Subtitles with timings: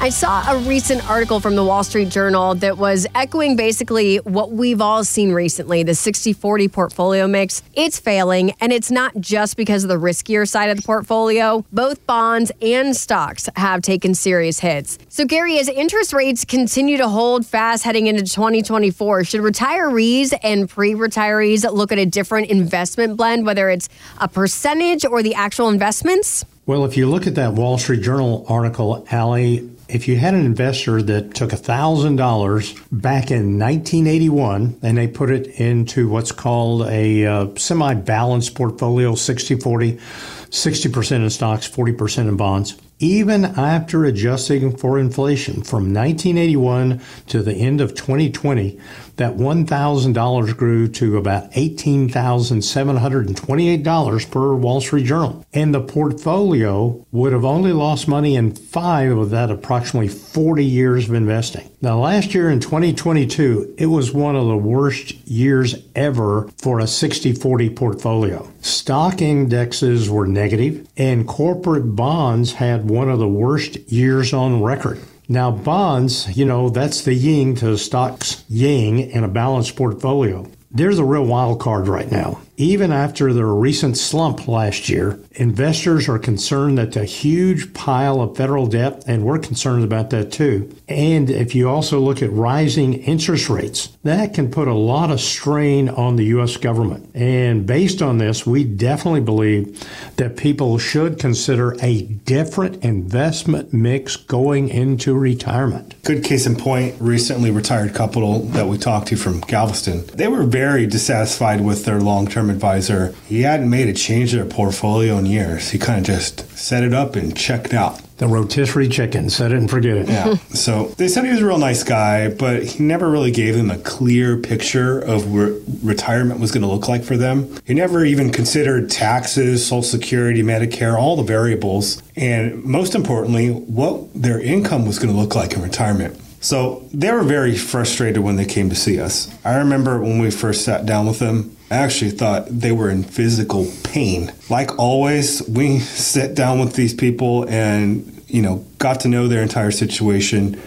[0.00, 4.50] I saw a recent article from the Wall Street Journal that was echoing basically what
[4.50, 7.62] we've all seen recently the 60 40 portfolio mix.
[7.74, 11.64] It's failing, and it's not just because of the riskier side of the portfolio.
[11.72, 14.98] Both bonds and stocks have taken serious hits.
[15.08, 20.68] So, Gary, as interest rates continue to hold fast heading into 2024, should retirees and
[20.68, 25.68] pre retirees look at a different investment blend, whether it's a percentage or the actual
[25.68, 26.44] investments?
[26.64, 30.46] Well, if you look at that Wall Street Journal article, Allie, if you had an
[30.46, 37.26] investor that took $1,000 back in 1981 and they put it into what's called a
[37.26, 44.76] uh, semi balanced portfolio 60 40, 60% in stocks, 40% in bonds, even after adjusting
[44.76, 48.78] for inflation from 1981 to the end of 2020,
[49.16, 55.44] that $1,000 grew to about $18,728 per Wall Street Journal.
[55.52, 61.08] And the portfolio would have only lost money in five of that approximately 40 years
[61.08, 61.68] of investing.
[61.82, 66.86] Now, last year in 2022, it was one of the worst years ever for a
[66.86, 68.48] 60 40 portfolio.
[68.60, 75.00] Stock indexes were negative, and corporate bonds had one of the worst years on record.
[75.26, 80.46] Now, bonds, you know, that's the yin to stocks yang in a balanced portfolio.
[80.74, 82.40] There's a real wild card right now.
[82.56, 88.36] Even after the recent slump last year, investors are concerned that the huge pile of
[88.36, 90.72] federal debt, and we're concerned about that too.
[90.88, 95.20] And if you also look at rising interest rates, that can put a lot of
[95.20, 96.56] strain on the U.S.
[96.56, 97.10] government.
[97.14, 99.82] And based on this, we definitely believe
[100.16, 106.00] that people should consider a different investment mix going into retirement.
[106.04, 110.04] Good case in point recently retired couple that we talked to from Galveston.
[110.14, 114.40] They were very dissatisfied with their long term advisor, he hadn't made a change in
[114.40, 115.70] their portfolio in years.
[115.70, 118.00] He kind of just set it up and checked out.
[118.18, 120.08] The rotisserie chicken, set it and forget it.
[120.08, 120.34] Yeah.
[120.50, 123.70] so they said he was a real nice guy, but he never really gave them
[123.70, 127.58] a clear picture of what retirement was going to look like for them.
[127.64, 134.12] He never even considered taxes, Social Security, Medicare, all the variables, and most importantly, what
[134.14, 136.16] their income was going to look like in retirement.
[136.42, 139.32] So they were very frustrated when they came to see us.
[139.44, 143.04] I remember when we first sat down with them, I actually thought they were in
[143.04, 144.32] physical pain.
[144.50, 149.42] Like always, we sit down with these people and, you know, got to know their
[149.42, 150.60] entire situation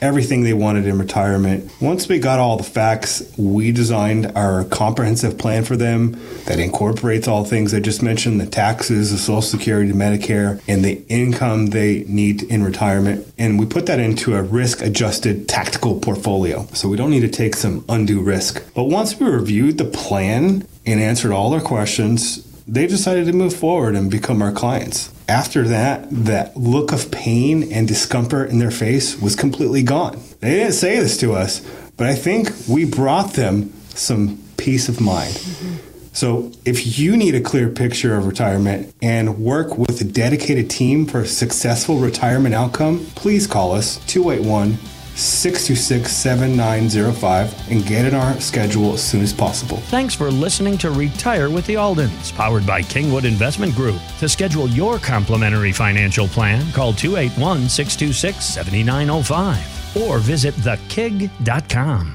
[0.00, 1.70] everything they wanted in retirement.
[1.80, 7.28] Once we got all the facts, we designed our comprehensive plan for them that incorporates
[7.28, 12.04] all things I just mentioned the taxes, the Social Security, Medicare, and the income they
[12.04, 13.32] need in retirement.
[13.38, 16.66] And we put that into a risk adjusted tactical portfolio.
[16.72, 18.62] So we don't need to take some undue risk.
[18.74, 23.54] But once we reviewed the plan and answered all their questions, they decided to move
[23.54, 25.12] forward and become our clients.
[25.30, 30.20] After that, that look of pain and discomfort in their face was completely gone.
[30.40, 31.60] They didn't say this to us,
[31.96, 35.34] but I think we brought them some peace of mind.
[36.12, 41.06] So, if you need a clear picture of retirement and work with a dedicated team
[41.06, 44.78] for a successful retirement outcome, please call us 281
[45.16, 49.76] 626 7905 and get in our schedule as soon as possible.
[49.88, 54.00] Thanks for listening to Retire with the Aldens, powered by Kingwood Investment Group.
[54.18, 62.14] To schedule your complimentary financial plan, call 281 626 7905 or visit thekig.com.